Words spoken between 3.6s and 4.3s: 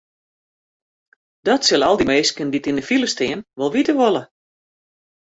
witte wolle.